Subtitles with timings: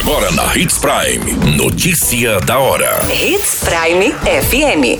[0.00, 1.56] Agora na Hits Prime.
[1.58, 3.00] Notícia da hora.
[3.12, 4.98] Hits Prime FM.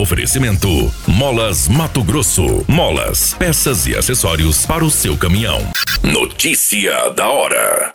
[0.00, 2.64] Oferecimento: Molas Mato Grosso.
[2.66, 5.60] Molas, peças e acessórios para o seu caminhão.
[6.02, 7.92] Notícia da hora.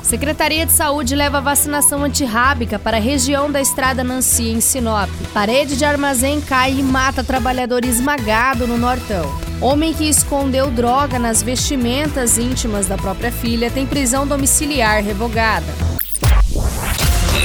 [0.00, 5.10] Secretaria de Saúde leva vacinação antirrábica para a região da Estrada Nancy, em Sinop.
[5.32, 9.43] Parede de armazém cai e mata trabalhador esmagado no Nortão.
[9.64, 15.64] Homem que escondeu droga nas vestimentas íntimas da própria filha tem prisão domiciliar revogada.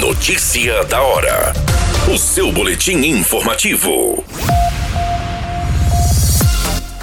[0.01, 1.53] Notícia da hora.
[2.13, 4.21] O seu boletim informativo.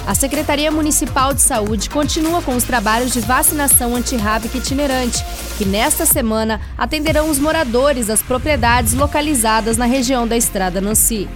[0.05, 5.25] A Secretaria Municipal de Saúde continua com os trabalhos de vacinação antirrábica itinerante,
[5.57, 11.27] que nesta semana atenderão os moradores das propriedades localizadas na região da Estrada Nancy.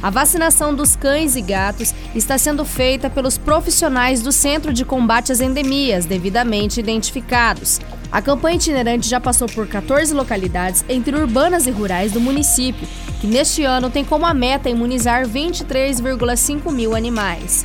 [0.00, 5.32] A vacinação dos cães e gatos está sendo feita pelos profissionais do Centro de Combate
[5.32, 7.80] às Endemias, devidamente identificados.
[8.10, 12.86] A campanha itinerante já passou por 14 localidades entre urbanas e rurais do município,
[13.20, 17.64] que neste ano tem como meta imunizar 23,5 mil animais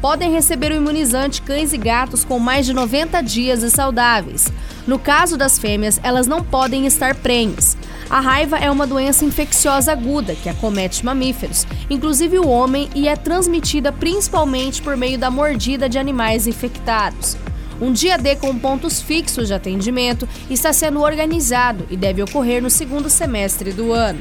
[0.00, 4.52] podem receber o imunizante cães e gatos com mais de 90 dias e saudáveis.
[4.86, 7.76] No caso das fêmeas, elas não podem estar prenhes.
[8.08, 13.16] A raiva é uma doença infecciosa aguda que acomete mamíferos, inclusive o homem, e é
[13.16, 17.36] transmitida principalmente por meio da mordida de animais infectados.
[17.80, 22.70] Um dia D com pontos fixos de atendimento está sendo organizado e deve ocorrer no
[22.70, 24.20] segundo semestre do ano.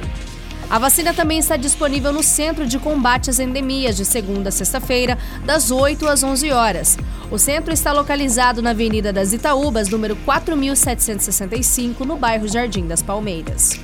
[0.69, 5.17] A vacina também está disponível no Centro de Combate às Endemias, de segunda a sexta-feira,
[5.45, 6.97] das 8 às 11 horas.
[7.29, 13.79] O centro está localizado na Avenida das Itaúbas, número 4765, no bairro Jardim das Palmeiras.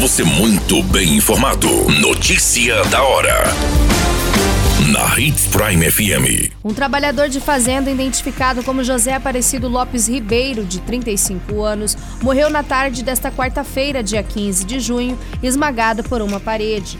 [0.00, 1.68] Você muito bem informado.
[2.00, 3.44] Notícia da hora
[4.90, 6.52] na Hits Prime FM.
[6.64, 12.64] Um trabalhador de fazenda identificado como José Aparecido Lopes Ribeiro, de 35 anos, morreu na
[12.64, 16.98] tarde desta quarta-feira, dia 15 de junho, esmagado por uma parede.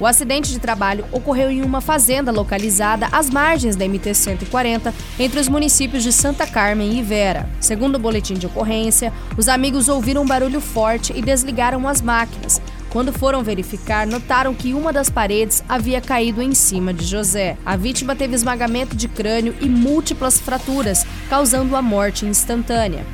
[0.00, 5.48] O acidente de trabalho ocorreu em uma fazenda localizada às margens da MT-140, entre os
[5.48, 7.50] municípios de Santa Carmen e Vera.
[7.60, 12.62] Segundo o boletim de ocorrência, os amigos ouviram um barulho forte e desligaram as máquinas.
[12.90, 17.56] Quando foram verificar, notaram que uma das paredes havia caído em cima de José.
[17.64, 23.04] A vítima teve esmagamento de crânio e múltiplas fraturas, causando a morte instantânea.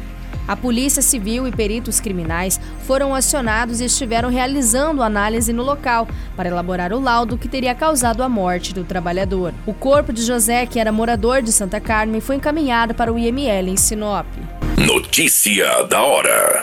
[0.46, 6.50] A Polícia Civil e peritos criminais foram acionados e estiveram realizando análise no local para
[6.50, 9.54] elaborar o laudo que teria causado a morte do trabalhador.
[9.66, 13.70] O corpo de José, que era morador de Santa Carmen, foi encaminhado para o IML
[13.70, 14.26] em Sinop.
[14.76, 16.62] Notícia da hora.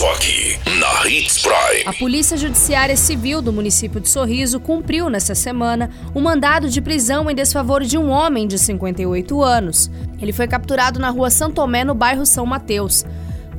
[0.00, 1.82] Só aqui, na Hits Prime.
[1.84, 7.30] A Polícia Judiciária Civil do município de Sorriso cumpriu nesta semana um mandado de prisão
[7.30, 9.90] em desfavor de um homem de 58 anos.
[10.18, 13.04] Ele foi capturado na rua São Tomé, no bairro São Mateus.